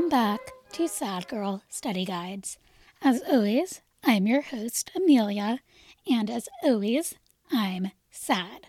[0.00, 2.56] Welcome back to Sad Girl Study Guides.
[3.02, 5.60] As always, I'm your host, Amelia,
[6.10, 7.16] and as always,
[7.52, 8.68] I'm sad.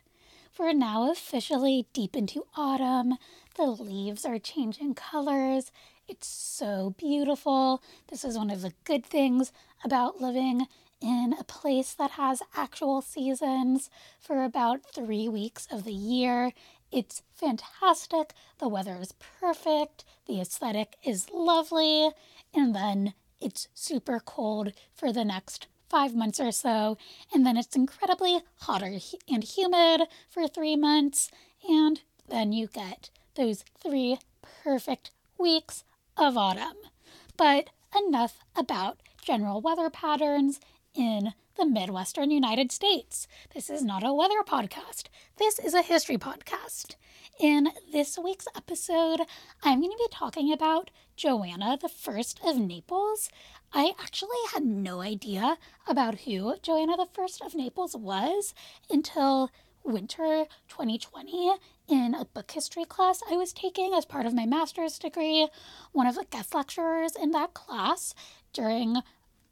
[0.59, 3.13] We're now officially deep into autumn.
[3.55, 5.71] The leaves are changing colors.
[6.05, 7.81] It's so beautiful.
[8.09, 9.53] This is one of the good things
[9.85, 10.67] about living
[10.99, 13.89] in a place that has actual seasons
[14.19, 16.51] for about three weeks of the year.
[16.91, 18.33] It's fantastic.
[18.59, 20.03] The weather is perfect.
[20.27, 22.11] The aesthetic is lovely.
[22.53, 26.97] And then it's super cold for the next five months or so.
[27.33, 31.31] And then it's incredibly hot and humid for three months.
[31.67, 34.17] And then you get those three
[34.63, 35.83] perfect weeks
[36.17, 36.77] of autumn.
[37.37, 40.59] But enough about general weather patterns
[40.93, 43.27] in the Midwestern United States.
[43.53, 45.05] This is not a weather podcast.
[45.37, 46.95] This is a history podcast.
[47.39, 49.21] In this week's episode,
[49.63, 53.29] I'm going to be talking about Joanna First of Naples.
[53.73, 58.53] I actually had no idea about who Joanna First of Naples was
[58.89, 59.49] until
[59.83, 61.55] winter 2020
[61.87, 65.49] in a book history class I was taking as part of my master's degree.
[65.91, 68.13] One of the guest lecturers in that class
[68.53, 68.97] during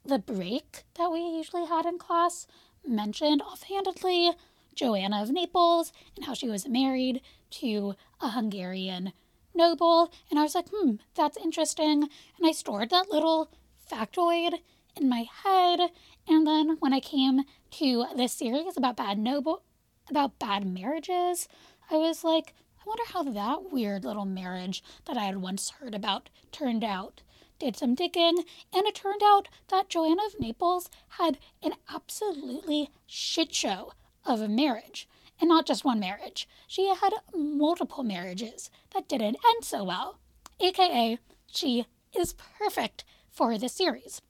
[0.04, 2.46] the break that we usually had in class
[2.86, 4.32] mentioned offhandedly
[4.74, 7.20] Joanna of Naples and how she was married
[7.50, 9.12] to a Hungarian
[9.54, 10.12] noble.
[10.30, 12.04] And I was like, hmm, that's interesting.
[12.38, 13.50] And I stored that little
[13.90, 14.60] factoid
[14.96, 15.90] in my head.
[16.26, 19.62] And then when I came to this series about bad noble
[20.08, 21.48] about bad marriages,
[21.90, 25.94] I was like, I wonder how that weird little marriage that I had once heard
[25.94, 27.22] about turned out
[27.60, 33.54] did some digging, and it turned out that Joanna of Naples had an absolutely shit
[33.54, 33.92] show
[34.24, 35.08] of a marriage.
[35.40, 36.48] And not just one marriage.
[36.66, 40.18] She had multiple marriages that didn't end so well.
[40.58, 44.20] AKA, she is perfect for this series.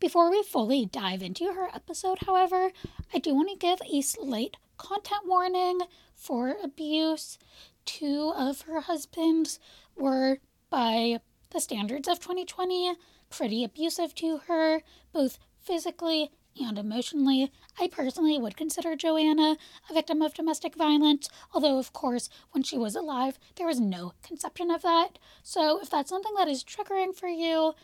[0.00, 2.72] Before we fully dive into her episode, however,
[3.14, 5.80] I do want to give a slight content warning
[6.14, 7.38] for abuse.
[7.84, 9.58] Two of her husbands
[9.96, 10.38] were,
[10.70, 11.20] by
[11.52, 12.94] the standards of 2020
[13.30, 14.82] pretty abusive to her,
[15.12, 16.30] both physically
[16.60, 17.50] and emotionally.
[17.80, 19.56] I personally would consider Joanna
[19.88, 24.12] a victim of domestic violence, although, of course, when she was alive, there was no
[24.22, 25.18] conception of that.
[25.42, 27.74] So, if that's something that is triggering for you,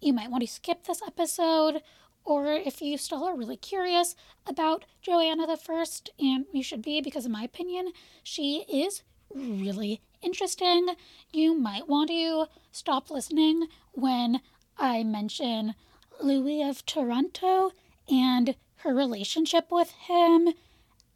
[0.00, 1.82] you might want to skip this episode.
[2.24, 7.00] Or if you still are really curious about Joanna the First, and you should be,
[7.02, 7.92] because in my opinion,
[8.22, 9.02] she is
[9.34, 10.88] really interesting,
[11.32, 14.40] you might want to stop listening when
[14.78, 15.74] I mention
[16.20, 17.72] Louis of Taranto
[18.08, 20.48] and her relationship with him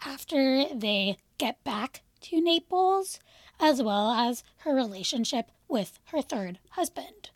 [0.04, 3.20] after they get back to Naples,
[3.60, 7.30] as well as her relationship with her third husband.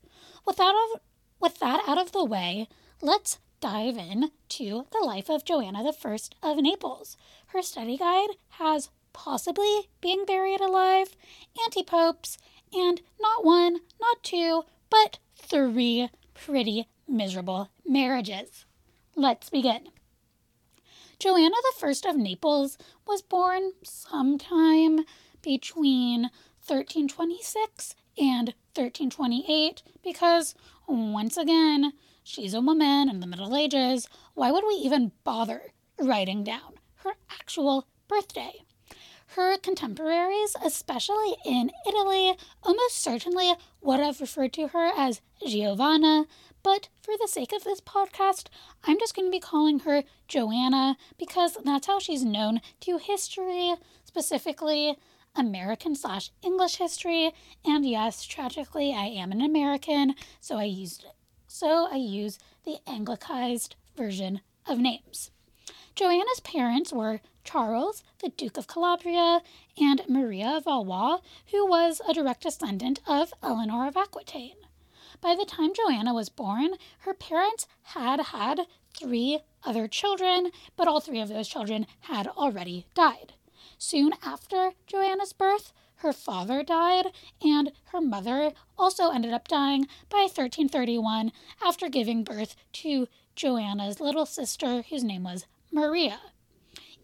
[0.47, 1.01] With that, of,
[1.41, 2.69] with that out of the way,
[3.01, 7.17] let's dive in to the life of Joanna I of Naples.
[7.49, 11.17] Her study guide has possibly being buried alive,
[11.65, 12.39] anti popes,
[12.73, 18.65] and not one, not two, but three pretty miserable marriages.
[19.15, 19.89] Let's begin.
[21.19, 25.05] Joanna I of Naples was born sometime
[25.41, 26.23] between
[26.67, 30.55] 1326 and 1328 because,
[30.89, 31.93] once again,
[32.25, 34.09] she's a woman in the Middle Ages.
[34.35, 38.65] Why would we even bother writing down her actual birthday?
[39.35, 46.27] Her contemporaries, especially in Italy, almost certainly would have referred to her as Giovanna,
[46.63, 48.49] but for the sake of this podcast,
[48.85, 53.75] I'm just going to be calling her Joanna because that's how she's known to history,
[54.05, 54.99] specifically
[55.35, 57.33] American slash English history.
[57.65, 61.07] And yes, tragically, I am an American, so I used
[61.49, 65.31] so I use the anglicized version of names.
[65.95, 69.43] Joanna's parents were Charles, the Duke of Calabria,
[69.79, 71.19] and Maria of Valois,
[71.51, 74.57] who was a direct descendant of Eleanor of Aquitaine.
[75.21, 78.63] By the time Joanna was born, her parents had had
[78.99, 83.35] three other children, but all three of those children had already died.
[83.77, 87.09] Soon after Joanna's birth, her father died,
[87.43, 94.27] and her mother also ended up dying by 1331 after giving birth to Joanna's little
[94.27, 96.21] sister, whose name was Maria.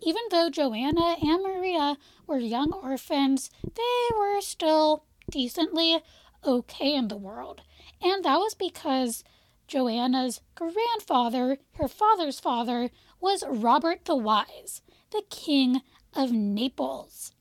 [0.01, 6.01] Even though Joanna and Maria were young orphans, they were still decently
[6.45, 7.63] okay in the world.
[8.01, 9.25] And that was because
[9.67, 15.83] Joanna's grandfather, her father's father, was Robert the Wise, the King
[16.15, 17.33] of Naples.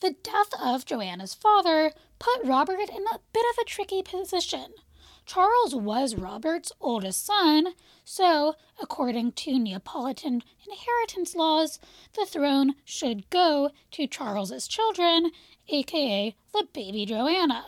[0.00, 4.74] The death of Joanna's father put Robert in a bit of a tricky position.
[5.24, 7.74] Charles was Robert's oldest son,
[8.04, 11.78] so, according to Neapolitan inheritance laws,
[12.14, 15.30] the throne should go to Charles's children,
[15.68, 17.66] aka the baby Joanna.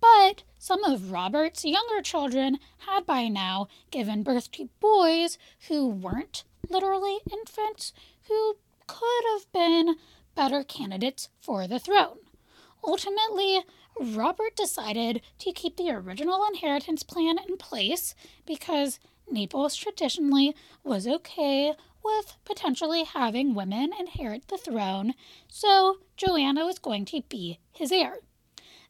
[0.00, 6.44] But some of Robert's younger children had by now given birth to boys who weren't
[6.68, 7.92] literally infants,
[8.28, 8.56] who
[8.86, 9.96] could have been
[10.34, 12.18] better candidates for the throne.
[12.84, 13.64] Ultimately,
[14.00, 18.14] Robert decided to keep the original inheritance plan in place
[18.46, 20.54] because Naples traditionally
[20.84, 25.14] was okay with potentially having women inherit the throne,
[25.48, 28.18] so Joanna was going to be his heir.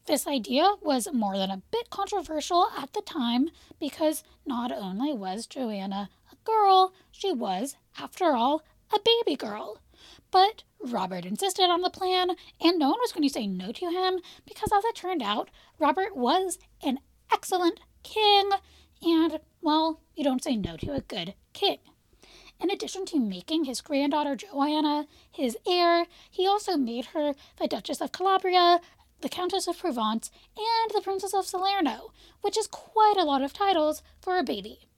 [0.07, 3.51] This idea was more than a bit controversial at the time
[3.81, 8.63] because not only was Joanna a girl, she was, after all,
[8.95, 9.79] a baby girl.
[10.31, 12.31] But Robert insisted on the plan,
[12.61, 15.51] and no one was going to say no to him because, as it turned out,
[15.79, 16.99] Robert was an
[17.33, 18.51] excellent king,
[19.03, 21.79] and, well, you don't say no to a good king.
[22.61, 28.01] In addition to making his granddaughter Joanna his heir, he also made her the Duchess
[28.01, 28.81] of Calabria,
[29.21, 33.53] the Countess of Provence, and the Princess of Salerno, which is quite a lot of
[33.53, 34.89] titles for a baby.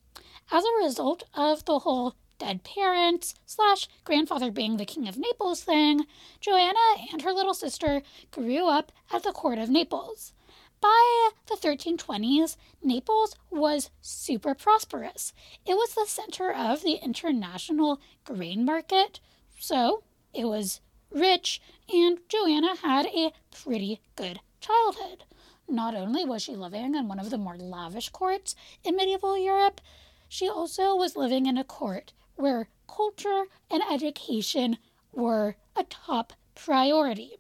[0.51, 5.63] As a result of the whole dead parents slash grandfather being the king of Naples
[5.63, 6.07] thing,
[6.41, 6.79] Joanna
[7.13, 10.33] and her little sister grew up at the court of Naples.
[10.81, 15.35] By the 1320s, Naples was super prosperous.
[15.67, 19.21] It was the center of the international grain market,
[19.59, 20.03] so
[20.33, 21.61] it was rich,
[21.93, 25.25] and Joanna had a pretty good childhood.
[25.69, 29.83] Not only was she living in one of the more lavish courts in medieval Europe,
[30.29, 34.79] she also was living in a court where culture and education
[35.13, 37.37] were a top priority.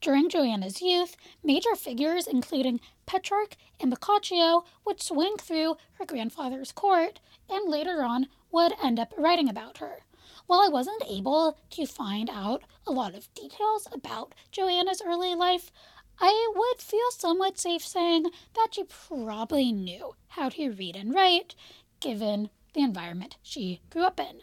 [0.00, 7.20] During Joanna's youth, major figures, including Petrarch and Boccaccio, would swing through her grandfather's court
[7.48, 10.00] and later on would end up writing about her.
[10.46, 15.70] While I wasn't able to find out a lot of details about Joanna's early life,
[16.18, 18.24] I would feel somewhat safe saying
[18.54, 21.54] that she probably knew how to read and write,
[22.00, 24.42] given the environment she grew up in.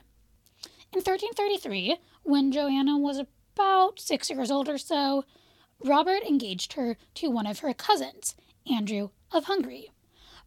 [0.93, 5.25] In 1333, when Joanna was about six years old or so,
[5.83, 8.35] Robert engaged her to one of her cousins,
[8.71, 9.91] Andrew of Hungary.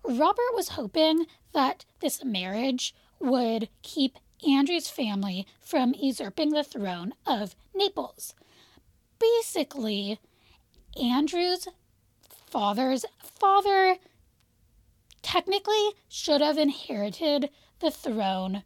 [0.02, 4.16] Robert was hoping that this marriage would keep
[4.46, 8.34] Andrew's family from usurping the throne of Naples.
[9.18, 10.18] Basically,
[11.00, 11.68] Andrew's
[12.46, 13.96] father's father
[15.22, 17.50] technically should have inherited
[17.80, 18.62] the throne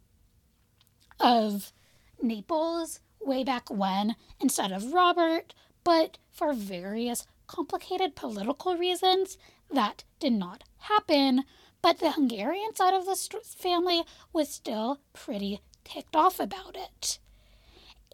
[1.20, 1.72] of
[2.20, 9.38] Naples way back when instead of Robert, but for various complicated political reasons,
[9.72, 11.44] that did not happen.
[11.82, 17.18] But the Hungarian side of the family was still pretty ticked off about it.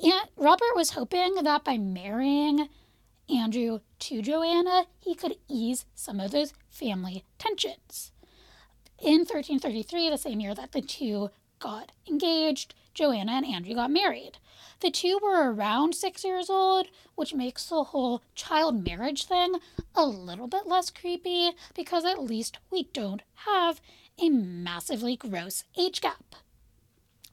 [0.03, 2.69] And Robert was hoping that by marrying
[3.29, 8.13] Andrew to Joanna, he could ease some of those family tensions.
[9.01, 14.37] In 1333, the same year that the two got engaged, Joanna and Andrew got married.
[14.81, 19.55] The two were around six years old, which makes the whole child marriage thing
[19.95, 23.81] a little bit less creepy because at least we don't have
[24.23, 26.35] a massively gross age gap.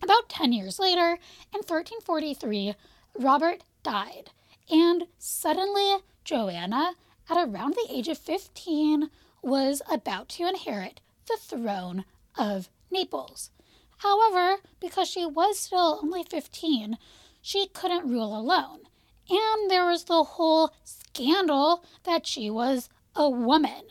[0.01, 1.19] About 10 years later,
[1.53, 2.75] in 1343,
[3.19, 4.29] Robert died,
[4.69, 6.93] and suddenly Joanna,
[7.29, 9.09] at around the age of 15,
[9.41, 12.05] was about to inherit the throne
[12.37, 13.51] of Naples.
[13.97, 16.97] However, because she was still only 15,
[17.41, 18.81] she couldn't rule alone.
[19.29, 23.83] And there was the whole scandal that she was a woman.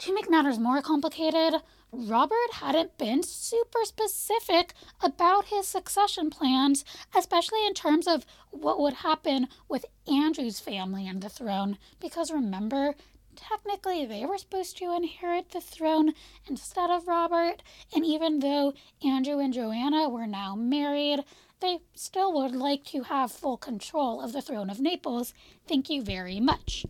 [0.00, 6.84] To make matters more complicated, Robert hadn't been super specific about his succession plans,
[7.16, 11.78] especially in terms of what would happen with Andrew's family and the throne.
[11.98, 12.94] Because remember,
[13.36, 16.14] technically they were supposed to inherit the throne
[16.48, 17.62] instead of Robert,
[17.94, 18.72] and even though
[19.04, 21.20] Andrew and Joanna were now married,
[21.60, 25.32] they still would like to have full control of the throne of Naples.
[25.68, 26.84] Thank you very much.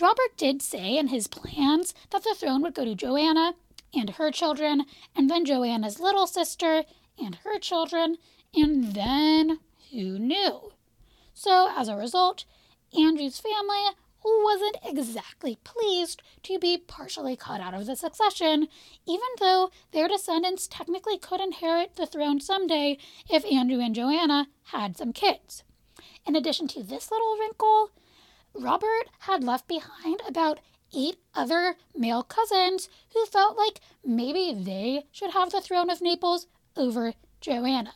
[0.00, 3.54] Robert did say in his plans that the throne would go to Joanna
[3.94, 6.84] and her children, and then Joanna's little sister
[7.18, 8.16] and her children,
[8.54, 9.60] and then
[9.92, 10.72] who knew?
[11.32, 12.44] So, as a result,
[12.96, 18.68] Andrew's family wasn't exactly pleased to be partially cut out of the succession,
[19.06, 24.96] even though their descendants technically could inherit the throne someday if Andrew and Joanna had
[24.96, 25.62] some kids.
[26.26, 27.90] In addition to this little wrinkle,
[28.54, 30.60] Robert had left behind about
[30.96, 36.46] eight other male cousins who felt like maybe they should have the throne of Naples
[36.76, 37.94] over Joanna.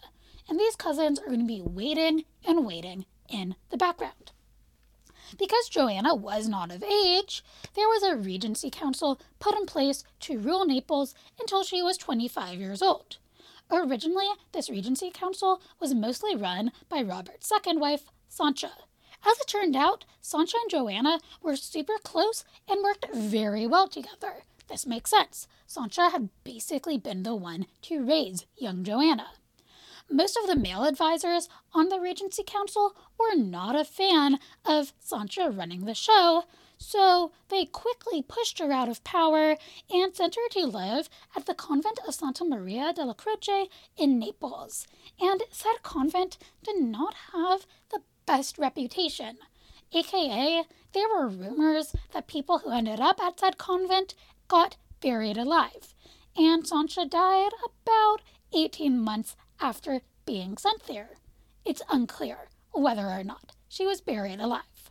[0.49, 4.32] And these cousins are going to be waiting and waiting in the background.
[5.37, 7.44] Because Joanna was not of age,
[7.75, 12.58] there was a regency council put in place to rule Naples until she was 25
[12.58, 13.18] years old.
[13.70, 18.73] Originally, this regency council was mostly run by Robert's second wife, Sancha.
[19.26, 24.44] As it turned out, Sancha and Joanna were super close and worked very well together.
[24.68, 25.49] This makes sense.
[25.66, 29.28] Sancha had basically been the one to raise young Joanna.
[30.10, 35.50] Most of the male advisors on the Regency Council were not a fan of Sancha
[35.50, 36.44] running the show,
[36.78, 39.56] so they quickly pushed her out of power
[39.90, 44.86] and sent her to live at the convent of Santa Maria della Croce in Naples.
[45.20, 49.38] And said convent did not have the best reputation.
[49.92, 54.14] AKA, there were rumors that people who ended up at said convent
[54.46, 55.94] got buried alive.
[56.34, 58.22] And Sancha died about
[58.54, 61.10] 18 months after being sent there.
[61.64, 64.90] It's unclear whether or not she was buried alive.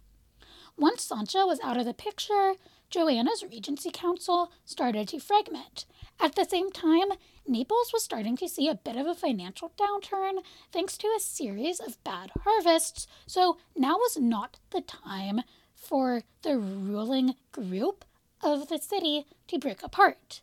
[0.77, 2.53] Once Sancha was out of the picture,
[2.89, 5.85] Joanna's Regency Council started to fragment.
[6.19, 7.09] At the same time,
[7.47, 11.79] Naples was starting to see a bit of a financial downturn thanks to a series
[11.79, 15.41] of bad harvests, so now was not the time
[15.75, 18.05] for the ruling group
[18.41, 20.41] of the city to break apart.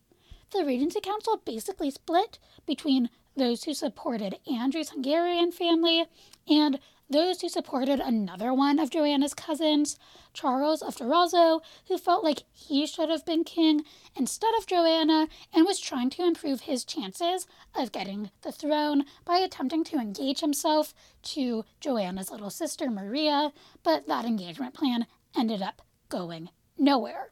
[0.52, 6.06] The Regency Council basically split between those who supported Andrew's Hungarian family
[6.48, 6.78] and
[7.10, 9.98] those who supported another one of Joanna's cousins,
[10.32, 13.84] Charles of Durazzo, who felt like he should have been king
[14.16, 19.36] instead of Joanna and was trying to improve his chances of getting the throne by
[19.36, 25.82] attempting to engage himself to Joanna's little sister Maria, but that engagement plan ended up
[26.08, 26.48] going
[26.78, 27.30] nowhere.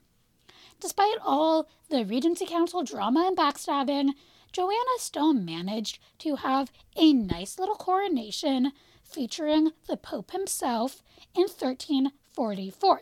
[0.80, 4.10] Despite all the Regency Council drama and backstabbing,
[4.52, 11.02] Joanna still managed to have a nice little coronation featuring the Pope himself
[11.34, 13.00] in 1344.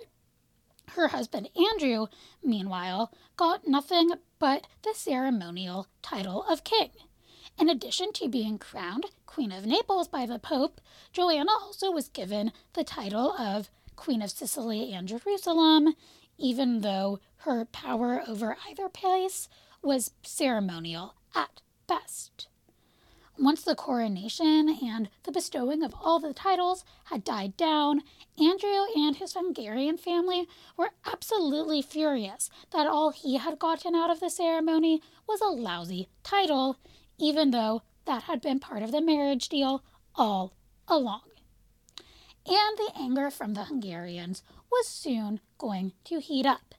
[0.93, 2.07] Her husband Andrew,
[2.43, 6.91] meanwhile, got nothing but the ceremonial title of king.
[7.59, 10.81] In addition to being crowned Queen of Naples by the Pope,
[11.13, 15.95] Joanna also was given the title of Queen of Sicily and Jerusalem,
[16.39, 19.49] even though her power over either place
[19.83, 22.49] was ceremonial at best.
[23.39, 28.03] Once the coronation and the bestowing of all the titles had died down,
[28.39, 30.47] Andrew and his Hungarian family
[30.77, 36.09] were absolutely furious that all he had gotten out of the ceremony was a lousy
[36.23, 36.77] title,
[37.19, 39.83] even though that had been part of the marriage deal
[40.15, 40.53] all
[40.87, 41.23] along.
[42.47, 46.75] And the anger from the Hungarians was soon going to heat up.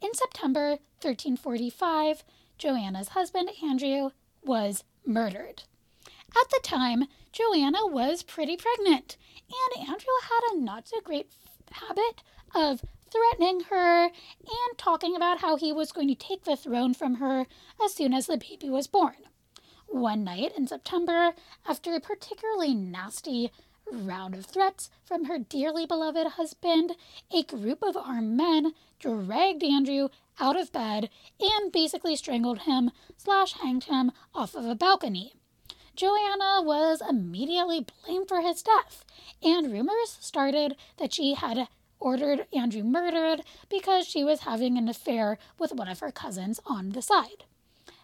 [0.00, 2.24] In September 1345,
[2.62, 4.10] Joanna's husband, Andrew,
[4.44, 5.64] was murdered.
[6.06, 9.16] At the time, Joanna was pretty pregnant,
[9.48, 11.32] and Andrew had a not so great
[11.72, 12.22] habit
[12.54, 17.16] of threatening her and talking about how he was going to take the throne from
[17.16, 17.46] her
[17.84, 19.16] as soon as the baby was born.
[19.88, 21.34] One night in September,
[21.66, 23.50] after a particularly nasty
[23.90, 26.92] round of threats from her dearly beloved husband,
[27.32, 31.10] a group of armed men dragged Andrew out of bed
[31.40, 35.34] and basically strangled him slash hanged him off of a balcony.
[35.94, 39.04] Joanna was immediately blamed for his death,
[39.42, 41.68] and rumors started that she had
[42.00, 46.90] ordered Andrew murdered because she was having an affair with one of her cousins on
[46.90, 47.44] the side.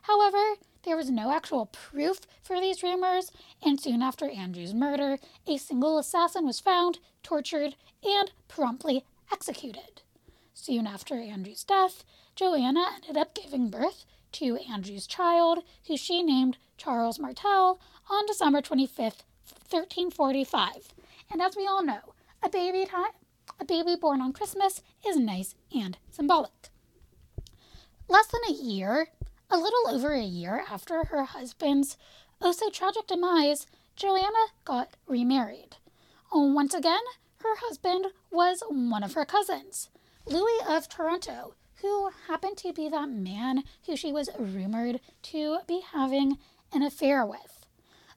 [0.02, 3.30] However, there was no actual proof for these rumors,
[3.62, 9.97] and soon after Andrew's murder, a single assassin was found, tortured, and promptly executed.
[10.60, 12.02] Soon after Andrew's death,
[12.34, 17.78] Joanna ended up giving birth to Andrew's child, who she named Charles Martel,
[18.10, 19.22] on December 25th,
[19.70, 20.92] 1345.
[21.30, 22.00] And as we all know,
[22.42, 23.12] a baby time,
[23.60, 26.70] a baby born on Christmas is nice and symbolic.
[28.08, 29.06] Less than a year
[29.48, 31.96] a little over a year after her husband's
[32.42, 35.76] oh so tragic demise, Joanna got remarried.
[36.32, 37.04] Once again,
[37.42, 39.88] her husband was one of her cousins,
[40.30, 45.80] Louis of Taranto, who happened to be that man who she was rumored to be
[45.92, 46.36] having
[46.72, 47.66] an affair with.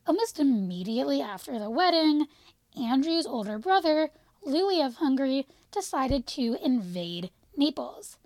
[0.05, 2.27] Almost immediately after the wedding,
[2.75, 4.09] Andrew's older brother,
[4.43, 8.17] Louis of Hungary, decided to invade Naples.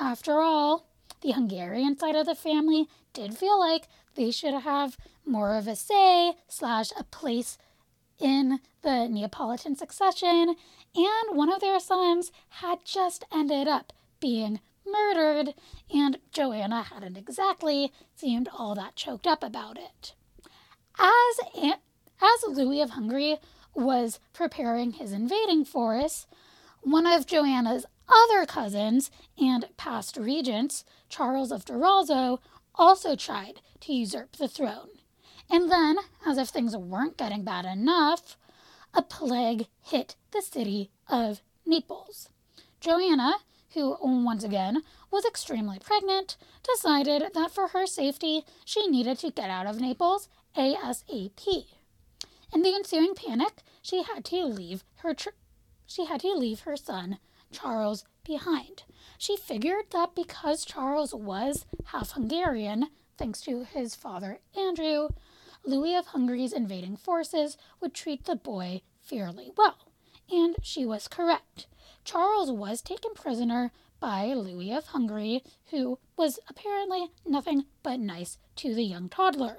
[0.00, 0.86] After all,
[1.20, 5.76] the Hungarian side of the family did feel like they should have more of a
[5.76, 7.58] say slash a place
[8.18, 10.56] in the Neapolitan succession,
[10.96, 15.54] and one of their sons had just ended up being murdered,
[15.92, 20.14] and Joanna hadn't exactly seemed all that choked up about it.
[20.98, 21.74] As,
[22.20, 23.38] as Louis of Hungary
[23.74, 26.26] was preparing his invading force,
[26.80, 32.38] one of Joanna's other cousins and past regents, Charles of Durazzo,
[32.74, 34.90] also tried to usurp the throne.
[35.50, 38.36] And then, as if things weren't getting bad enough,
[38.96, 42.30] a plague hit the city of Naples.
[42.80, 43.34] Joanna,
[43.74, 49.50] who once again was extremely pregnant, decided that for her safety she needed to get
[49.50, 51.66] out of Naples ASAP.
[52.54, 55.30] In the ensuing panic, she had to leave her tr-
[55.86, 57.18] she had to leave her son
[57.52, 58.84] Charles behind.
[59.18, 62.88] She figured that because Charles was half Hungarian,
[63.18, 65.08] thanks to his father Andrew,
[65.66, 69.78] Louis of Hungary's invading forces would treat the boy fairly well.
[70.30, 71.66] And she was correct.
[72.04, 78.74] Charles was taken prisoner by Louis of Hungary, who was apparently nothing but nice to
[78.74, 79.58] the young toddler.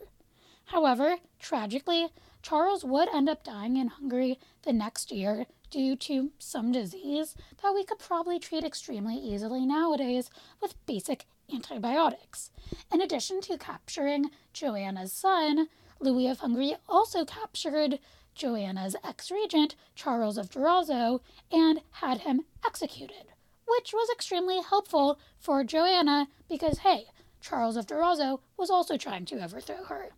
[0.67, 2.07] However, tragically,
[2.41, 7.73] Charles would end up dying in Hungary the next year due to some disease that
[7.73, 10.29] we could probably treat extremely easily nowadays
[10.61, 12.51] with basic antibiotics.
[12.93, 15.67] In addition to capturing Joanna's son,
[15.99, 17.99] Louis of Hungary also captured
[18.35, 23.33] Joanna's ex regent, Charles of Durazzo, and had him executed,
[23.67, 27.05] which was extremely helpful for Joanna because, hey,
[27.41, 30.11] Charles of Durazzo was also trying to overthrow her.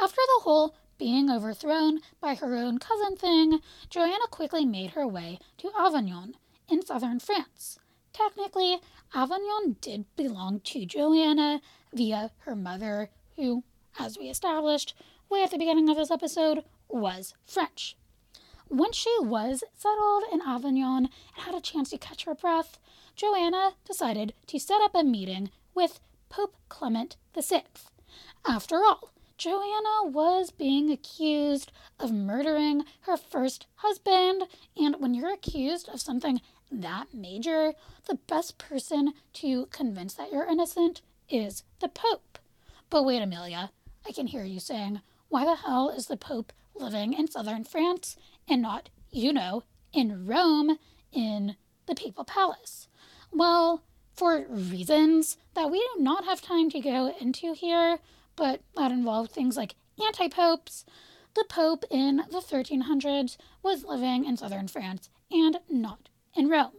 [0.00, 3.60] After the whole being overthrown by her own cousin thing,
[3.90, 6.36] Joanna quickly made her way to Avignon
[6.68, 7.78] in southern France.
[8.12, 8.80] Technically,
[9.14, 11.60] Avignon did belong to Joanna
[11.92, 13.64] via her mother, who,
[13.98, 14.94] as we established
[15.28, 17.96] way at the beginning of this episode, was French.
[18.68, 22.78] Once she was settled in Avignon and had a chance to catch her breath,
[23.16, 27.64] Joanna decided to set up a meeting with Pope Clement VI.
[28.46, 34.44] After all, Joanna was being accused of murdering her first husband,
[34.76, 36.40] and when you're accused of something
[36.70, 37.74] that major,
[38.06, 42.38] the best person to convince that you're innocent is the Pope.
[42.88, 43.70] But wait, Amelia,
[44.06, 48.16] I can hear you saying, why the hell is the Pope living in southern France
[48.48, 49.62] and not, you know,
[49.92, 50.78] in Rome
[51.12, 52.88] in the Papal Palace?
[53.32, 53.82] Well,
[54.14, 57.98] for reasons that we do not have time to go into here,
[58.36, 60.84] but that involve things like anti popes.
[61.34, 66.72] The Pope in the 1300s was living in southern France and not in Rome.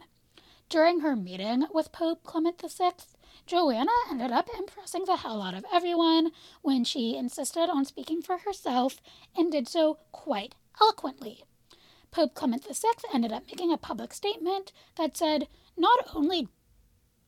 [0.70, 2.92] During her meeting with Pope Clement VI,
[3.46, 8.40] Joanna ended up impressing the hell out of everyone when she insisted on speaking for
[8.40, 9.02] herself
[9.36, 11.44] and did so quite eloquently.
[12.10, 16.48] Pope Clement VI ended up making a public statement that said not only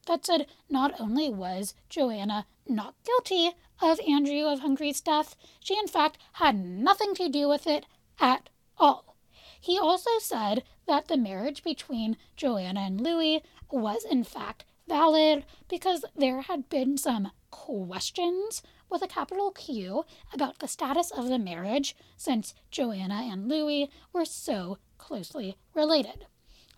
[0.08, 3.52] that said not only was Joanna not guilty
[3.82, 7.86] of Andrew of Hungary's death, she in fact had nothing to do with it
[8.20, 9.18] at all.
[9.60, 16.06] He also said that the marriage between Joanna and Louis was in fact valid because
[16.16, 21.96] there had been some questions with a capital Q about the status of the marriage
[22.18, 26.26] since Joanna and Louis were so closely related.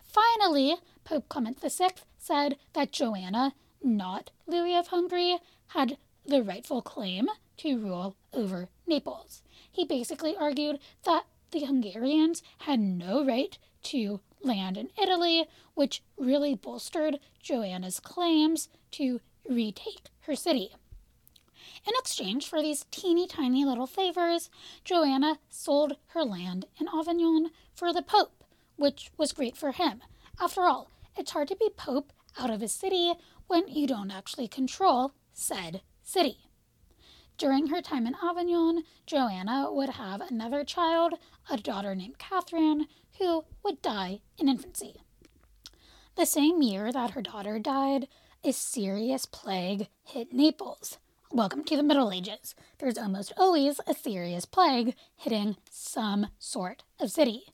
[0.02, 7.28] Finally, Pope Clement VI said that Joanna, not Louis of Hungary, had the rightful claim
[7.58, 9.42] to rule over Naples.
[9.70, 16.54] He basically argued that the Hungarians had no right to land in Italy, which really
[16.54, 20.74] bolstered Joanna's claims to retake her city.
[21.86, 24.50] In exchange for these teeny tiny little favors,
[24.84, 28.44] Joanna sold her land in Avignon for the Pope,
[28.76, 30.02] which was great for him.
[30.40, 33.14] After all, it's hard to be Pope out of a city
[33.46, 36.38] when you don't actually control said city.
[37.38, 41.14] During her time in Avignon, Joanna would have another child,
[41.48, 45.02] a daughter named Catherine, who would die in infancy.
[46.16, 48.06] The same year that her daughter died,
[48.44, 50.98] a serious plague hit Naples.
[51.32, 52.54] Welcome to the Middle Ages.
[52.78, 57.46] There's almost always a serious plague hitting some sort of city.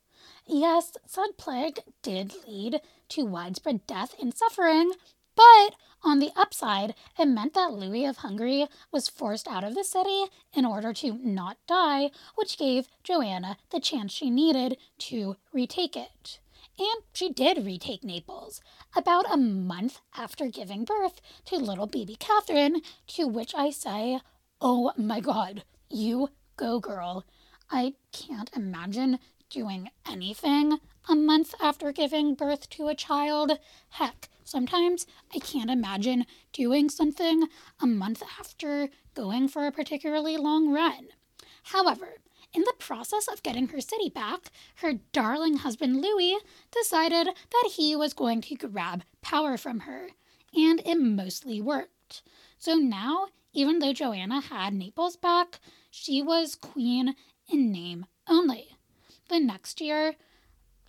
[0.46, 4.92] Yes, said plague did lead to widespread death and suffering,
[5.34, 5.74] but
[6.04, 10.24] on the upside, it meant that Louis of Hungary was forced out of the city
[10.52, 16.38] in order to not die, which gave Joanna the chance she needed to retake it.
[16.78, 18.60] And she did retake Naples,
[18.96, 24.20] about a month after giving birth to little baby Catherine, to which I say,
[24.60, 27.24] Oh my god, you go girl.
[27.70, 29.18] I can't imagine
[29.50, 33.58] doing anything a month after giving birth to a child.
[33.90, 37.48] Heck, sometimes I can't imagine doing something
[37.80, 41.08] a month after going for a particularly long run.
[41.64, 42.18] However,
[42.52, 46.36] in the process of getting her city back, her darling husband Louis
[46.70, 50.10] decided that he was going to grab power from her,
[50.54, 52.22] and it mostly worked.
[52.58, 55.58] So now, even though Joanna had Naples back,
[55.90, 57.16] she was queen
[57.48, 58.76] in name only.
[59.28, 60.14] The next year,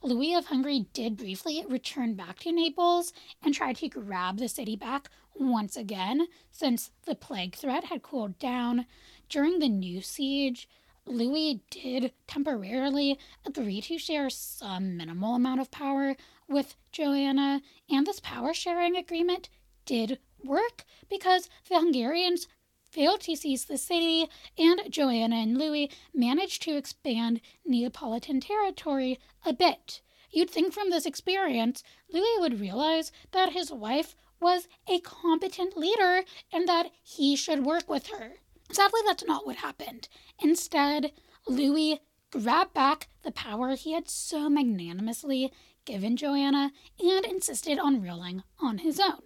[0.05, 4.75] Louis of Hungary did briefly return back to Naples and try to grab the city
[4.75, 8.85] back once again, since the plague threat had cooled down.
[9.29, 10.69] During the new siege,
[11.07, 16.15] Louis did temporarily agree to share some minimal amount of power
[16.47, 19.49] with Joanna, and this power sharing agreement
[19.87, 22.47] did work because the Hungarians
[22.95, 29.51] failed to seize the city, and Joanna and Louis managed to expand Neapolitan territory a
[29.51, 30.01] bit.
[30.31, 36.23] You'd think from this experience, Louis would realize that his wife was a competent leader
[36.53, 38.35] and that he should work with her.
[38.71, 40.07] Sadly, that's not what happened.
[40.41, 41.11] Instead,
[41.47, 41.99] Louis
[42.31, 45.51] grabbed back the power he had so magnanimously
[45.83, 49.21] given Joanna and insisted on ruling on his own.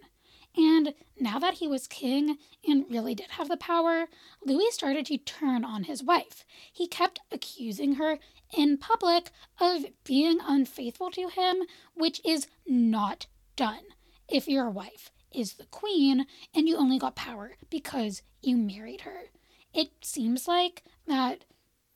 [0.60, 2.36] And now that he was king
[2.68, 4.08] and really did have the power,
[4.44, 6.44] Louis started to turn on his wife.
[6.70, 8.18] He kept accusing her
[8.54, 11.62] in public of being unfaithful to him,
[11.94, 13.84] which is not done
[14.28, 19.30] if your wife is the queen and you only got power because you married her.
[19.72, 21.46] It seems like that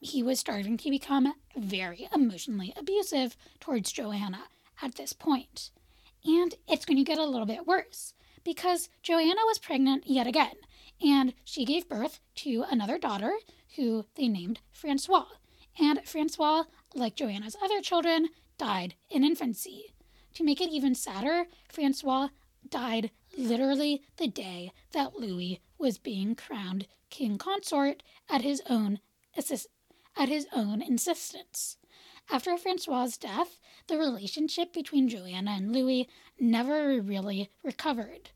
[0.00, 4.44] he was starting to become very emotionally abusive towards Joanna
[4.81, 5.70] at this point.
[6.24, 8.14] And it's going to get a little bit worse
[8.45, 10.55] because Joanna was pregnant yet again,
[11.03, 13.33] and she gave birth to another daughter
[13.77, 15.27] who they named Francois.
[15.79, 18.29] And Francois, like Joanna's other children,
[18.59, 19.95] died in infancy.
[20.35, 22.29] To make it even sadder, Francois
[22.69, 29.01] died literally the day that Louis was being crowned king consort at his own
[29.37, 29.69] assist-
[30.17, 31.77] at his own insistence.
[32.31, 36.09] After Francois's death, the relationship between Joanna and Louis
[36.41, 38.31] never really recovered.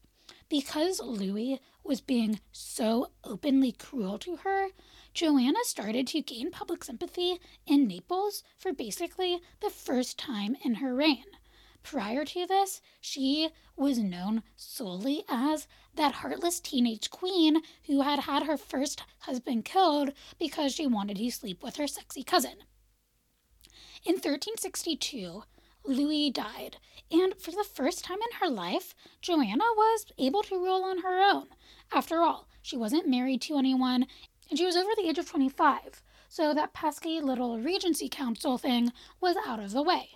[0.48, 4.68] Because Louis was being so openly cruel to her,
[5.14, 10.94] Joanna started to gain public sympathy in Naples for basically the first time in her
[10.94, 11.24] reign.
[11.82, 18.42] Prior to this, she was known solely as that heartless teenage queen who had had
[18.42, 22.58] her first husband killed because she wanted to sleep with her sexy cousin.
[24.04, 25.42] In 1362,
[25.84, 26.76] Louis died,
[27.10, 31.20] and for the first time in her life, Joanna was able to rule on her
[31.20, 31.48] own.
[31.92, 34.06] After all, she wasn't married to anyone,
[34.48, 38.92] and she was over the age of 25, so that pesky little Regency Council thing
[39.20, 40.10] was out of the way.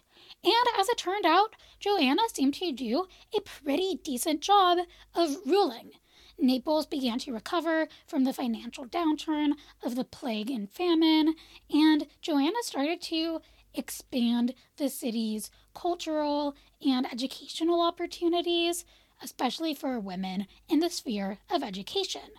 [0.45, 4.79] And as it turned out, Joanna seemed to do a pretty decent job
[5.14, 5.92] of ruling.
[6.38, 11.35] Naples began to recover from the financial downturn of the plague and famine,
[11.71, 13.40] and Joanna started to
[13.75, 16.55] expand the city's cultural
[16.85, 18.85] and educational opportunities,
[19.23, 22.31] especially for women in the sphere of education.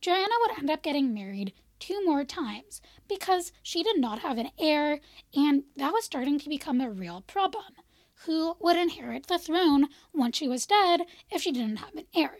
[0.00, 4.50] Joanna would end up getting married two more times because she did not have an
[4.58, 5.00] heir,
[5.34, 7.74] and that was starting to become a real problem.
[8.26, 12.38] Who would inherit the throne once she was dead if she didn't have an heir?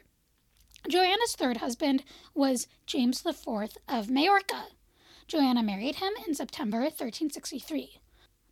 [0.88, 4.66] Joanna's third husband was James IV of Majorca.
[5.26, 7.99] Joanna married him in September 1363.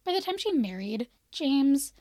[0.08, 1.92] By the time she married James,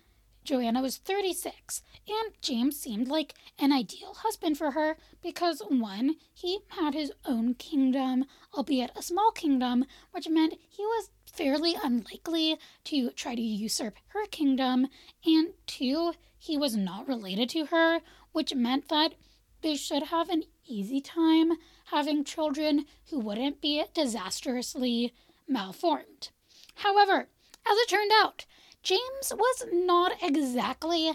[0.45, 6.59] Joanna was 36, and James seemed like an ideal husband for her because, one, he
[6.69, 13.09] had his own kingdom, albeit a small kingdom, which meant he was fairly unlikely to
[13.11, 14.87] try to usurp her kingdom,
[15.25, 17.99] and two, he was not related to her,
[18.31, 19.15] which meant that
[19.61, 25.13] they should have an easy time having children who wouldn't be disastrously
[25.45, 26.29] malformed.
[26.75, 27.27] However,
[27.69, 28.45] as it turned out,
[28.83, 31.13] James was not exactly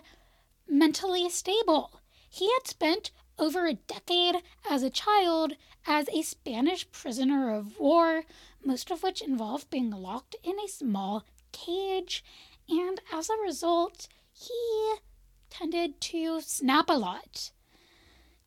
[0.69, 2.01] mentally stable.
[2.29, 4.37] He had spent over a decade
[4.69, 5.55] as a child
[5.87, 8.25] as a Spanish prisoner of war,
[8.65, 12.25] most of which involved being locked in a small cage,
[12.69, 14.95] and as a result, he
[15.51, 17.51] tended to snap a lot.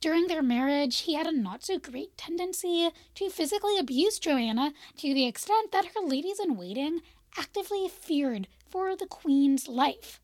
[0.02, 5.14] During their marriage, he had a not so great tendency to physically abuse Joanna to
[5.14, 7.02] the extent that her ladies in waiting
[7.38, 10.20] actively feared for the Queen's life.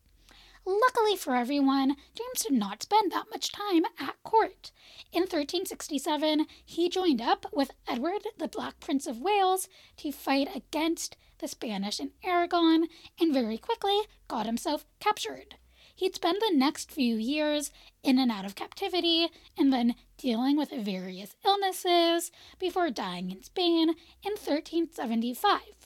[0.64, 4.70] Luckily for everyone, James did not spend that much time at court.
[5.12, 11.16] In 1367, he joined up with Edward, the Black Prince of Wales, to fight against
[11.38, 12.86] the Spanish in Aragon
[13.20, 15.56] and very quickly got himself captured.
[15.96, 17.72] He'd spend the next few years
[18.04, 23.90] in and out of captivity and then dealing with various illnesses before dying in Spain
[24.22, 25.81] in 1375.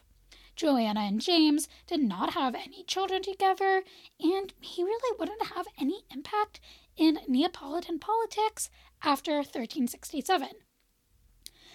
[0.57, 3.83] Joanna and James did not have any children together,
[4.19, 6.61] and he really wouldn't have any impact
[6.97, 8.71] in Neapolitan politics
[9.03, 10.49] after 1367.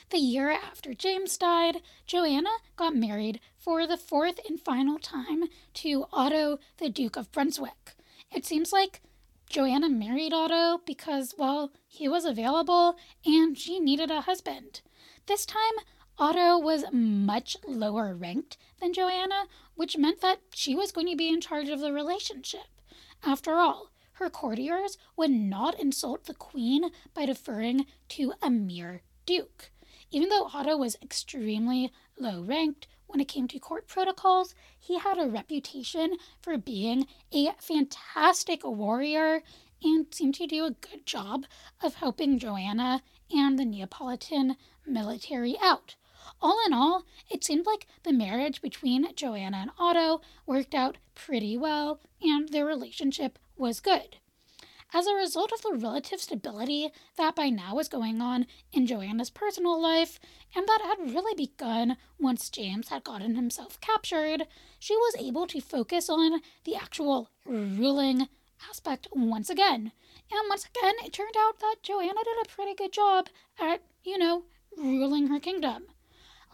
[0.10, 6.06] The year after James died, Joanna got married for the fourth and final time to
[6.12, 7.96] Otto, the Duke of Brunswick.
[8.30, 9.02] It seems like
[9.50, 14.82] Joanna married Otto because, well, he was available and she needed a husband.
[15.28, 15.74] This time,
[16.18, 21.30] Otto was much lower ranked than Joanna, which meant that she was going to be
[21.30, 22.68] in charge of the relationship.
[23.24, 29.72] After all, her courtiers would not insult the queen by deferring to a mere duke.
[30.12, 35.18] Even though Otto was extremely low ranked when it came to court protocols, he had
[35.18, 39.42] a reputation for being a fantastic warrior
[39.84, 41.46] and seemed to do a good job
[41.82, 45.96] of helping Joanna and the Neapolitan military out.
[46.42, 51.56] All in all, it seemed like the marriage between Joanna and Otto worked out pretty
[51.56, 54.18] well, and their relationship was good.
[54.94, 59.30] As a result of the relative stability that by now was going on in Joanna's
[59.30, 60.20] personal life,
[60.54, 64.48] and that had really begun once James had gotten himself captured,
[64.80, 68.28] she was able to focus on the actual ruling
[68.70, 69.94] aspect once again.
[70.30, 73.28] And once again, it turned out that Joanna did a pretty good job
[73.60, 74.44] at, you know,
[74.76, 75.86] ruling her kingdom.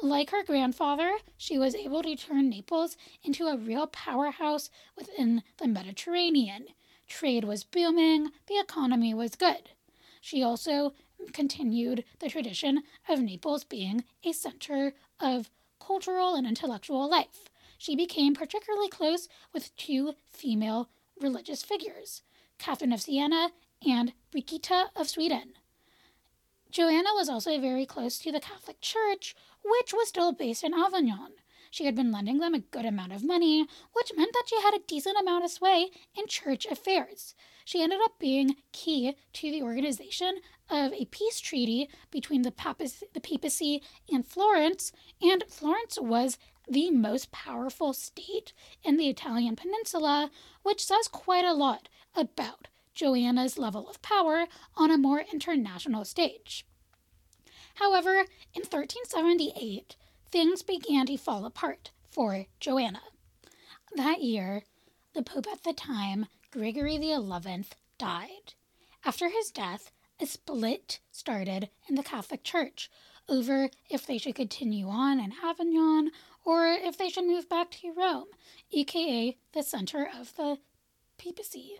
[0.01, 5.67] Like her grandfather, she was able to turn Naples into a real powerhouse within the
[5.67, 6.67] Mediterranean.
[7.07, 9.71] Trade was booming, the economy was good.
[10.21, 10.93] She also
[11.33, 17.49] continued the tradition of Naples being a center of cultural and intellectual life.
[17.79, 22.21] She became particularly close with two female religious figures,
[22.59, 23.49] Catherine of Siena
[23.85, 25.53] and Brigitta of Sweden.
[26.69, 29.35] Joanna was also very close to the Catholic Church,
[29.69, 31.33] which was still based in Avignon.
[31.69, 34.73] She had been lending them a good amount of money, which meant that she had
[34.73, 37.35] a decent amount of sway in church affairs.
[37.65, 43.07] She ended up being key to the organization of a peace treaty between the, papacy,
[43.13, 46.37] the papacy and Florence, and Florence was
[46.69, 48.53] the most powerful state
[48.83, 50.31] in the Italian peninsula,
[50.63, 56.65] which says quite a lot about Joanna's level of power on a more international stage.
[57.79, 59.95] However, in 1378,
[60.31, 63.01] things began to fall apart for Joanna.
[63.95, 64.63] That year,
[65.13, 67.65] the Pope at the time, Gregory XI,
[67.99, 68.53] died.
[69.05, 72.89] After his death, a split started in the Catholic Church
[73.29, 76.11] over if they should continue on in Avignon
[76.43, 78.27] or if they should move back to Rome,
[78.71, 80.57] aka the center of the
[81.19, 81.73] papacy.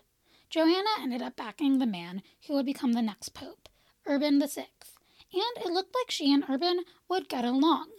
[0.51, 3.67] Joanna ended up backing the man who would become the next pope,
[4.05, 4.67] Urban VI,
[5.33, 7.89] and it looked like she and Urban would get along.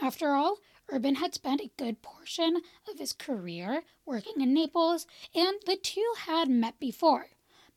[0.00, 5.56] After all, Urban had spent a good portion of his career working in Naples, and
[5.66, 7.30] the two had met before.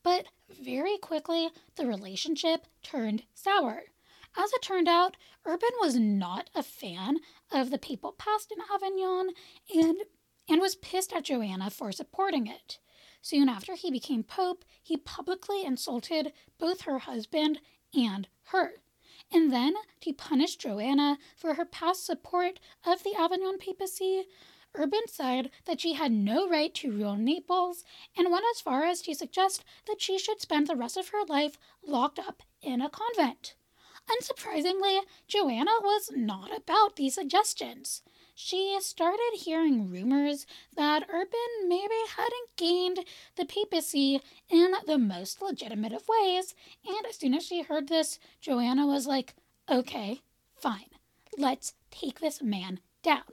[0.04, 3.84] But very quickly, the relationship turned sour.
[4.38, 7.18] As it turned out, Urban was not a fan
[7.52, 9.32] of the papal past in Avignon
[9.74, 9.98] and,
[10.48, 12.80] and was pissed at Joanna for supporting it.
[13.22, 17.60] Soon after he became pope, he publicly insulted both her husband
[17.94, 18.76] and her
[19.32, 24.26] and then to punish Joanna for her past support of the Avignon papacy.
[24.76, 27.84] Urban said that she had no right to rule Naples
[28.16, 31.24] and went as far as to suggest that she should spend the rest of her
[31.28, 33.56] life locked up in a convent.
[34.10, 38.02] Unsurprisingly, Joanna was not about these suggestions
[38.42, 40.46] she started hearing rumors
[40.78, 43.00] that Urban maybe hadn't gained
[43.36, 46.56] the papacy in the most legitimate of ways,
[46.88, 49.36] and as soon as she heard this, Joanna was like,
[49.70, 50.22] okay,
[50.56, 50.88] fine,
[51.38, 53.24] let's take this man down.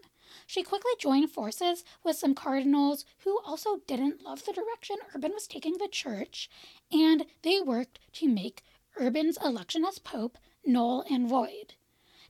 [0.44, 5.46] She quickly joined forces with some cardinals who also didn't love the direction Urban was
[5.46, 6.50] taking the church,
[6.90, 8.64] and they worked to make
[9.00, 11.74] Urban's election as pope null and void.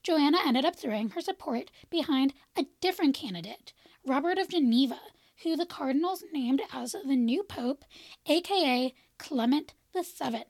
[0.06, 3.72] Joanna ended up throwing her support behind a different candidate,
[4.06, 5.00] Robert of Geneva,
[5.42, 7.84] who the cardinals named as the new pope,
[8.26, 10.44] aka Clement VII.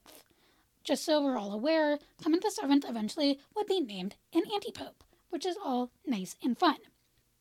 [0.84, 5.46] Just so we're all aware, Clement VII eventually would be named an anti pope, which
[5.46, 6.76] is all nice and fun.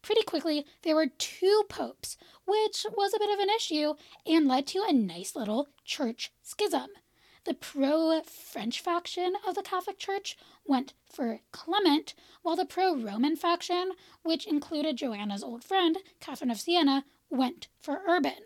[0.02, 2.16] Pretty quickly, there were two popes,
[2.48, 3.94] which was a bit of an issue
[4.26, 6.92] and led to a nice little church schism.
[7.46, 13.36] The pro French faction of the Catholic Church went for Clement, while the pro Roman
[13.36, 13.92] faction,
[14.24, 18.46] which included Joanna's old friend, Catherine of Siena, went for Urban.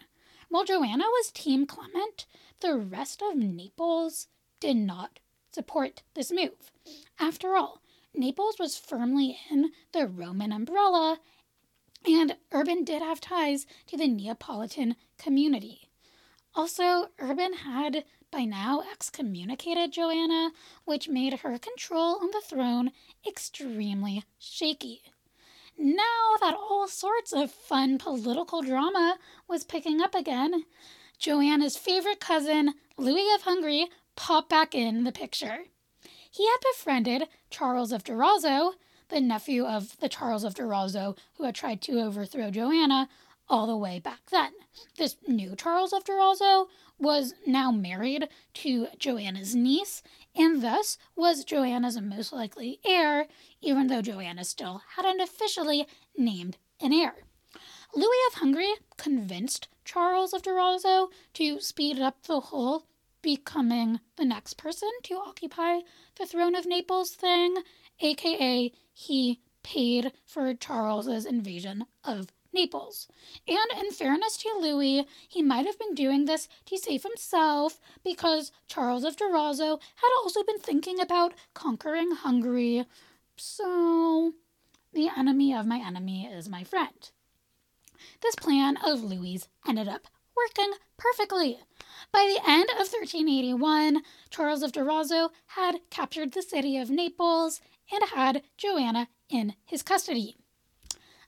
[0.49, 2.25] While Joanna was Team Clement,
[2.59, 4.27] the rest of Naples
[4.59, 5.19] did not
[5.51, 6.71] support this move.
[7.19, 7.81] After all,
[8.13, 11.19] Naples was firmly in the Roman umbrella,
[12.05, 15.89] and Urban did have ties to the Neapolitan community.
[16.55, 20.51] Also, Urban had by now excommunicated Joanna,
[20.85, 22.91] which made her control on the throne
[23.27, 25.01] extremely shaky.
[25.77, 30.65] Now that all sorts of fun political drama was picking up again,
[31.17, 35.59] Joanna's favorite cousin, Louis of Hungary, popped back in the picture.
[36.29, 38.73] He had befriended Charles of Durazzo,
[39.09, 43.09] the nephew of the Charles of Durazzo who had tried to overthrow Joanna
[43.49, 44.51] all the way back then.
[44.97, 46.67] This new Charles of Durazzo
[46.99, 50.03] was now married to Joanna's niece
[50.35, 53.27] and thus was Joanna's most likely heir,
[53.62, 57.15] even though Joanna still hadn't officially named an heir.
[57.95, 62.85] Louis of Hungary convinced Charles of Durazzo to speed up the whole
[63.21, 65.79] becoming the next person to occupy
[66.17, 67.55] the throne of Naples thing,
[67.99, 73.07] aka he paid for Charles's invasion of Naples.
[73.47, 78.51] And in fairness to Louis, he might have been doing this to save himself because
[78.67, 82.85] Charles of Durazzo had also been thinking about conquering Hungary.
[83.35, 84.33] So,
[84.93, 87.12] the enemy of my enemy is my friend.
[88.21, 91.59] This plan of Louis ended up working perfectly.
[92.12, 98.03] By the end of 1381, Charles of Durazzo had captured the city of Naples and
[98.09, 100.38] had Joanna in his custody.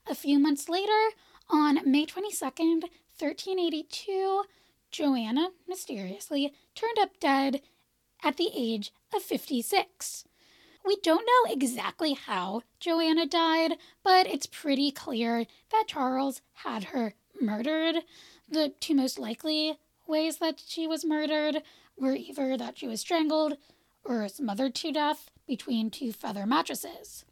[0.09, 1.15] A few months later,
[1.49, 2.83] on May 22nd,
[3.17, 4.43] 1382,
[4.91, 7.61] Joanna mysteriously turned up dead
[8.23, 10.25] at the age of 56.
[10.83, 17.13] We don't know exactly how Joanna died, but it's pretty clear that Charles had her
[17.39, 17.97] murdered.
[18.49, 21.61] The two most likely ways that she was murdered
[21.95, 23.57] were either that she was strangled
[24.03, 27.23] or smothered to death between two feather mattresses.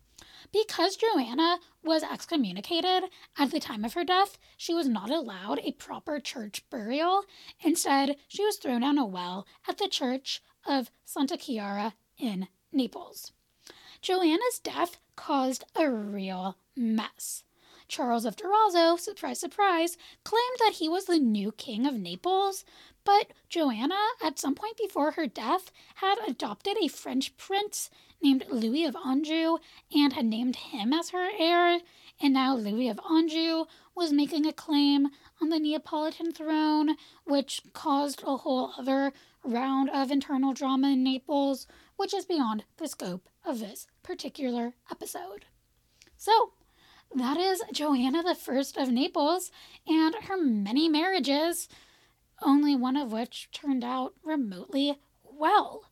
[0.52, 5.74] Because Joanna was excommunicated at the time of her death, she was not allowed a
[5.74, 7.24] proper church burial.
[7.62, 13.32] Instead, she was thrown down a well at the church of Santa Chiara in Naples.
[14.02, 17.44] Joanna's death caused a real mess.
[17.88, 22.64] Charles of Durazzo, surprise, surprise, claimed that he was the new king of Naples,
[23.04, 27.90] but Joanna, at some point before her death, had adopted a French prince
[28.22, 29.58] named Louis of Anjou
[29.94, 31.80] and had named him as her heir,
[32.22, 35.10] and now Louis of Anjou was making a claim
[35.42, 41.68] on the Neapolitan throne, which caused a whole other round of internal drama in Naples,
[41.96, 45.46] which is beyond the scope of this particular episode.
[46.18, 46.52] So,
[47.16, 49.52] that is Joanna the First of Naples
[49.88, 51.68] and her many marriages,
[52.42, 55.89] only one of which turned out remotely well.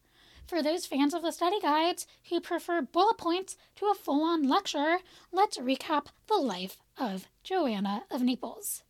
[0.47, 4.47] For those fans of the study guides who prefer bullet points to a full on
[4.47, 8.83] lecture, let's recap the life of Joanna of Naples.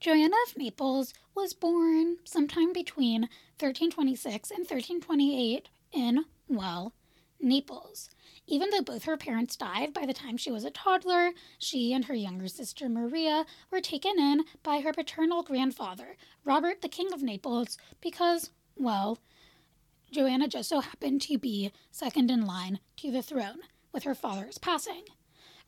[0.00, 3.22] Joanna of Naples was born sometime between
[3.60, 6.94] 1326 and 1328 in, well,
[7.38, 8.08] Naples.
[8.46, 12.06] Even though both her parents died by the time she was a toddler, she and
[12.06, 17.22] her younger sister Maria were taken in by her paternal grandfather, Robert the King of
[17.22, 19.18] Naples, because, well,
[20.10, 23.60] Joanna just so happened to be second in line to the throne
[23.92, 25.04] with her father's passing.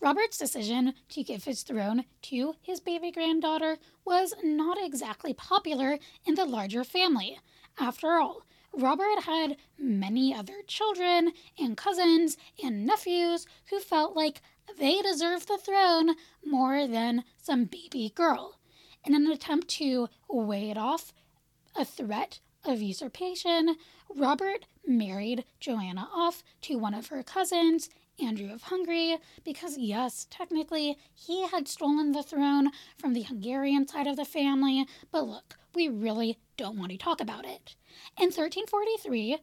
[0.01, 6.35] Robert's decision to give his throne to his baby granddaughter was not exactly popular in
[6.35, 7.38] the larger family.
[7.79, 14.42] After all, Robert had many other children and cousins and nephews who felt like
[14.79, 16.11] they deserved the throne
[16.44, 18.59] more than some baby girl.
[19.05, 21.14] In an attempt to ward off
[21.75, 23.77] a threat of usurpation,
[24.14, 27.90] Robert married Joanna off to one of her cousins,
[28.23, 34.07] Andrew of Hungary, because, yes, technically he had stolen the throne from the Hungarian side
[34.07, 37.77] of the family, but look, we really don't want to talk about it.
[38.19, 39.38] In 1343,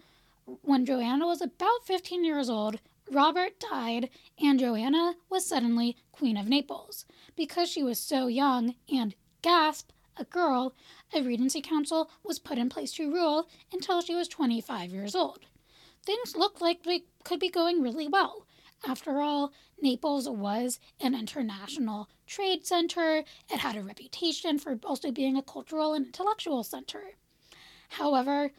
[0.61, 2.79] when Joanna was about 15 years old,
[3.11, 4.09] Robert died,
[4.41, 7.05] and Joanna was suddenly Queen of Naples.
[7.35, 10.73] Because she was so young and, gasp, a girl,
[11.15, 15.45] a regency council was put in place to rule until she was 25 years old.
[16.05, 18.45] Things looked like they could be going really well.
[18.85, 23.23] After all, Naples was an international trade center.
[23.49, 27.15] It had a reputation for also being a cultural and intellectual center.
[27.89, 28.51] However,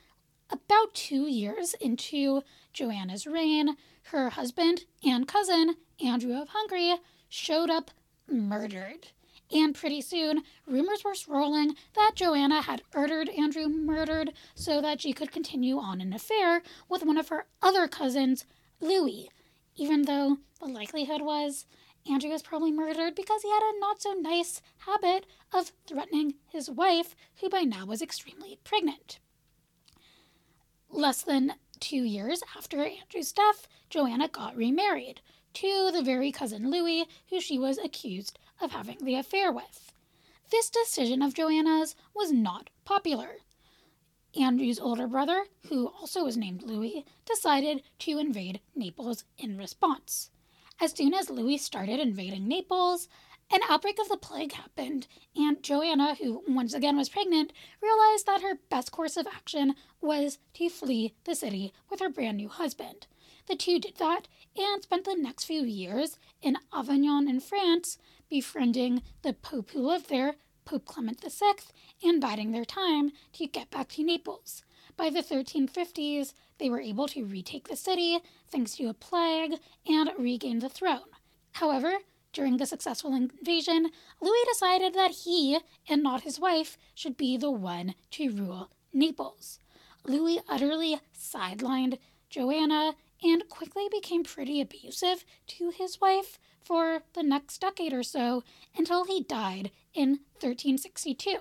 [0.50, 2.42] about two years into
[2.72, 6.96] Joanna's reign, her husband and cousin, Andrew of Hungary,
[7.28, 7.90] showed up
[8.28, 9.09] murdered.
[9.53, 15.12] And pretty soon, rumors were swirling that Joanna had ordered Andrew murdered so that she
[15.12, 18.47] could continue on an affair with one of her other cousins,
[18.80, 19.28] Louis,
[19.76, 21.66] even though the likelihood was
[22.11, 26.70] Andrew was probably murdered because he had a not so nice habit of threatening his
[26.70, 29.20] wife, who by now was extremely pregnant.
[30.90, 35.22] Less than two years after Andrew's death, Joanna got remarried
[35.55, 39.92] to the very cousin Louis, who she was accused of having the affair with.
[40.50, 43.38] This decision of Joanna's was not popular.
[44.38, 50.30] Andrew's older brother, who also was named Louis, decided to invade Naples in response.
[50.80, 53.09] As soon as Louis started invading Naples,
[53.52, 58.42] an outbreak of the plague happened, and Joanna, who once again was pregnant, realized that
[58.42, 63.07] her best course of action was to flee the city with her brand new husband.
[63.46, 64.26] The two did that
[64.57, 67.98] and spent the next few years in Avignon in France,
[68.28, 71.54] befriending the Pope who lived there, Pope Clement VI,
[72.02, 74.64] and biding their time to get back to Naples.
[74.96, 79.54] By the 1350s, they were able to retake the city thanks to a plague
[79.86, 81.10] and regain the throne.
[81.52, 81.98] However,
[82.32, 85.58] during the successful invasion, Louis decided that he,
[85.88, 89.58] and not his wife, should be the one to rule Naples.
[90.04, 91.98] Louis utterly sidelined
[92.28, 98.42] Joanna and quickly became pretty abusive to his wife for the next decade or so
[98.76, 101.38] until he died in 1362.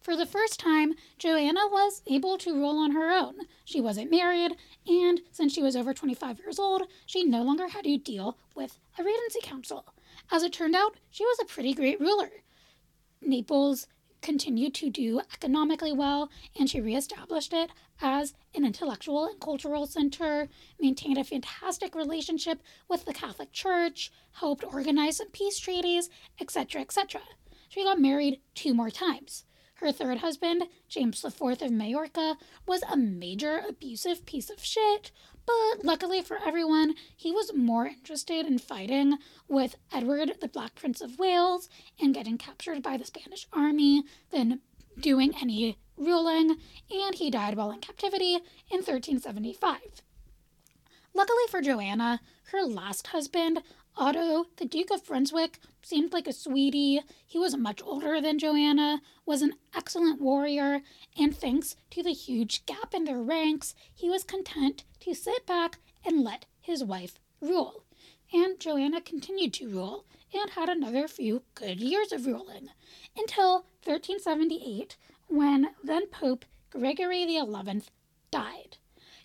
[0.00, 3.40] For the first time, Joanna was able to rule on her own.
[3.64, 7.84] She wasn't married, and since she was over 25 years old, she no longer had
[7.84, 9.84] to deal with a regency council.
[10.30, 12.30] As it turned out, she was a pretty great ruler.
[13.20, 13.88] Naples
[14.26, 17.70] continued to do economically well, and she reestablished it
[18.02, 20.48] as an intellectual and cultural center,
[20.80, 26.10] maintained a fantastic relationship with the Catholic Church, helped organize some peace treaties,
[26.40, 27.20] etc., etc.
[27.68, 29.44] She got married two more times.
[29.74, 35.12] Her third husband, James IV of Majorca, was a major abusive piece of shit,
[35.46, 39.18] but luckily for everyone, he was more interested in fighting
[39.48, 41.68] with Edward, the Black Prince of Wales,
[42.00, 44.60] and getting captured by the Spanish army than
[44.98, 46.56] doing any ruling,
[46.90, 48.34] and he died while in captivity
[48.70, 50.02] in 1375.
[51.14, 52.20] Luckily for Joanna,
[52.52, 53.62] her last husband
[53.98, 57.00] Otto, the Duke of Brunswick, seemed like a sweetie.
[57.26, 60.82] He was much older than Joanna, was an excellent warrior,
[61.18, 65.78] and thanks to the huge gap in their ranks, he was content to sit back
[66.04, 67.84] and let his wife rule.
[68.34, 72.68] And Joanna continued to rule and had another few good years of ruling
[73.16, 77.82] until 1378 when then Pope Gregory XI
[78.30, 78.76] died.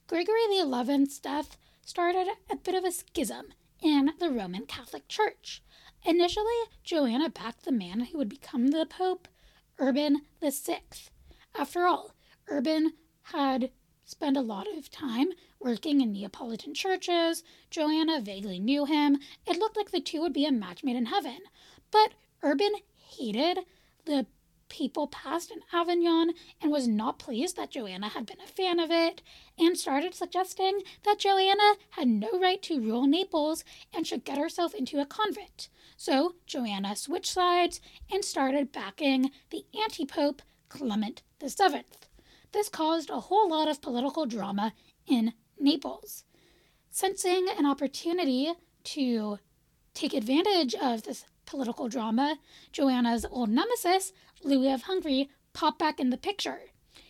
[0.07, 5.61] Gregory XI's death started a bit of a schism in the Roman Catholic Church.
[6.05, 6.45] Initially,
[6.83, 9.27] Joanna backed the man who would become the Pope,
[9.79, 10.81] Urban VI.
[11.55, 12.13] After all,
[12.47, 13.71] Urban had
[14.05, 15.29] spent a lot of time
[15.59, 17.43] working in Neapolitan churches.
[17.69, 19.19] Joanna vaguely knew him.
[19.45, 21.39] It looked like the two would be a match made in heaven.
[21.91, 23.59] But Urban hated
[24.05, 24.25] the
[24.71, 29.21] papacy in Avignon and was not pleased that Joanna had been a fan of it,
[29.59, 33.63] and started suggesting that Joanna had no right to rule Naples
[33.93, 35.69] and should get herself into a convent.
[35.97, 41.83] So Joanna switched sides and started backing the anti pope Clement VII.
[42.53, 44.73] This caused a whole lot of political drama
[45.05, 46.23] in Naples.
[46.89, 48.53] Sensing an opportunity
[48.83, 49.37] to
[49.93, 52.37] take advantage of this political drama,
[52.71, 54.13] Joanna's old nemesis,
[54.43, 56.61] Louis of Hungary, popped back in the picture.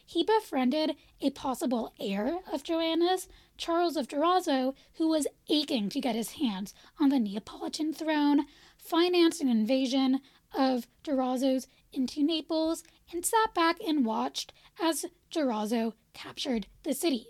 [0.06, 6.16] He befriended a possible heir of Joanna's, Charles of Durazzo, who was aching to get
[6.16, 8.46] his hands on the Neapolitan throne,
[8.78, 10.20] financed an invasion
[10.54, 14.52] of Durazzo's into Naples, and sat back and watched
[14.82, 17.28] as Durazzo captured the city.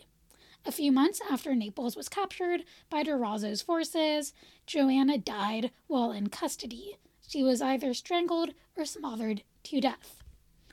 [0.65, 4.33] A few months after Naples was captured by Durazzo's forces,
[4.65, 6.97] Joanna died while in custody.
[7.27, 10.23] She was either strangled or smothered to death.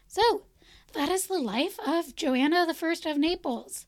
[0.07, 0.43] So,
[0.95, 3.87] that is the life of Joanna I of Naples.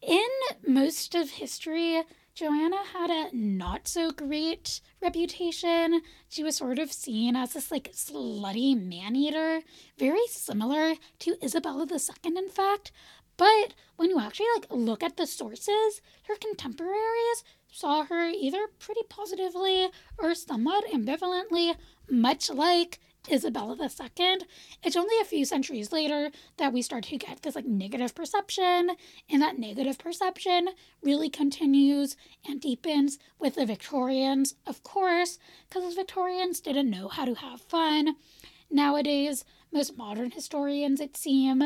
[0.00, 0.28] In
[0.66, 2.02] most of history,
[2.34, 6.00] Joanna had a not so great reputation.
[6.28, 9.62] She was sort of seen as this like slutty man eater,
[9.98, 12.92] very similar to Isabella II, in fact.
[13.36, 19.02] But when you actually like look at the sources, her contemporaries saw her either pretty
[19.08, 19.88] positively
[20.18, 21.74] or somewhat ambivalently,
[22.08, 24.38] much like Isabella II,
[24.82, 28.92] it's only a few centuries later that we start to get this like negative perception,
[29.28, 30.70] and that negative perception
[31.02, 32.16] really continues
[32.48, 37.60] and deepens with the Victorians, of course, because the Victorians didn't know how to have
[37.60, 38.16] fun.
[38.70, 41.64] Nowadays, most modern historians, it seems,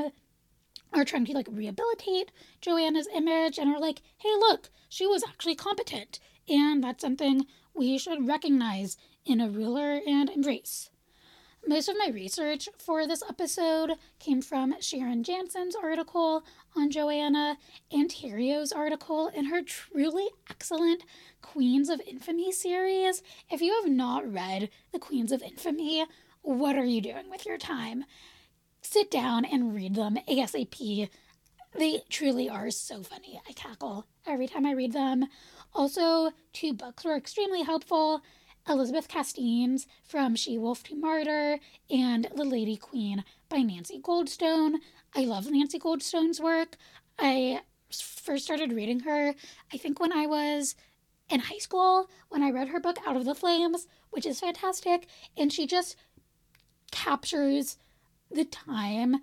[0.92, 2.30] are trying to like rehabilitate
[2.60, 6.20] Joanna's image and are like, hey, look, she was actually competent.
[6.48, 10.90] And that's something we should recognize in a ruler and embrace.
[11.66, 16.44] Most of my research for this episode came from Sharon Jansen's article
[16.76, 17.56] on Joanna
[17.90, 21.04] Theriault's article in her truly excellent
[21.40, 23.22] Queens of Infamy series.
[23.50, 26.04] If you have not read the Queens of Infamy,
[26.42, 28.04] what are you doing with your time?
[28.82, 31.08] Sit down and read them ASAP.
[31.74, 33.40] They truly are so funny.
[33.48, 35.24] I cackle every time I read them.
[35.72, 38.20] Also, two books were extremely helpful.
[38.66, 41.58] Elizabeth Casteen's From She Wolf to Martyr
[41.90, 44.76] and The Lady Queen by Nancy Goldstone.
[45.14, 46.76] I love Nancy Goldstone's work.
[47.18, 47.60] I
[47.90, 49.34] first started reading her,
[49.72, 50.76] I think, when I was
[51.28, 55.08] in high school, when I read her book Out of the Flames, which is fantastic.
[55.36, 55.96] And she just
[56.90, 57.76] captures
[58.30, 59.16] the time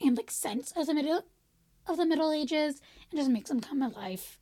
[0.00, 1.22] and like sense of the middle
[1.86, 4.36] of the Middle Ages and just makes them come alive.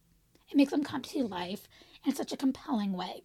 [0.51, 1.69] It makes them come to life
[2.07, 3.25] in such a compelling way.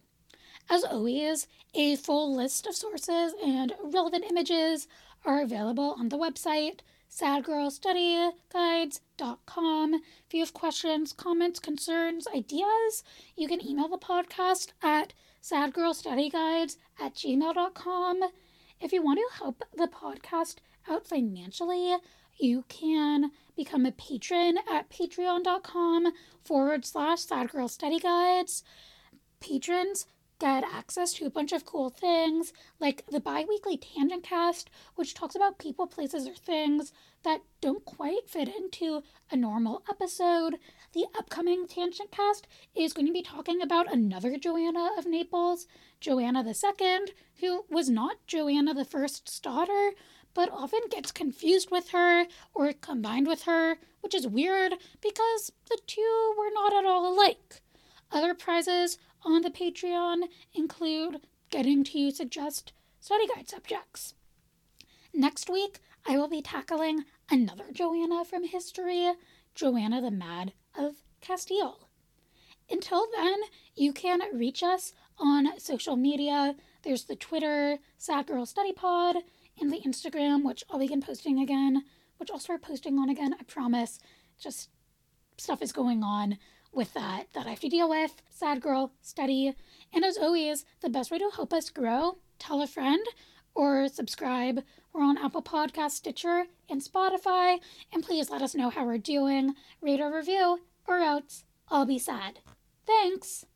[0.70, 4.88] As always, a full list of sources and relevant images
[5.24, 6.80] are available on the website
[7.12, 9.94] sadgirlstudyguides.com.
[9.94, 13.04] If you have questions, comments, concerns, ideas,
[13.36, 18.22] you can email the podcast at sadgirlstudyguides at gmail.com.
[18.80, 20.56] If you want to help the podcast
[20.88, 21.96] out financially,
[22.38, 28.62] you can become a patron at patreon.com forward slash sadgirlstudyguides.
[29.40, 30.06] Patrons
[30.42, 35.14] get access to a bunch of cool things, like the bi weekly Tangent Cast, which
[35.14, 40.56] talks about people, places, or things that don't quite fit into a normal episode.
[40.94, 45.68] The upcoming Tangent Cast is going to be talking about another Joanna of Naples,
[46.00, 46.98] Joanna II,
[47.38, 49.92] who was not Joanna First's daughter,
[50.34, 55.78] but often gets confused with her or combined with her, which is weird because the
[55.86, 57.62] two were not at all alike.
[58.10, 61.20] Other prizes on the Patreon include
[61.50, 64.14] getting to suggest study guide subjects.
[65.14, 69.12] Next week, I will be tackling another Joanna from history,
[69.54, 71.88] Joanna the Mad of Castile.
[72.70, 73.40] Until then,
[73.76, 76.56] you can reach us on social media.
[76.82, 79.16] There's the Twitter, Sad Girl Study Pod,
[79.60, 81.84] and the Instagram, which I'll begin posting again,
[82.16, 83.98] which I'll start posting on again, I promise.
[84.38, 84.70] Just
[85.36, 86.38] stuff is going on
[86.72, 88.22] with that that I have to deal with.
[88.30, 89.54] Sad girl, study.
[89.92, 93.06] And as always, the best way to help us grow, tell a friend
[93.54, 94.62] or subscribe.
[94.92, 97.58] We're on Apple Podcast, Stitcher, and Spotify.
[97.92, 99.54] And please let us know how we're doing.
[99.80, 102.40] Rate or review, or else I'll be sad.
[102.86, 103.46] Thanks.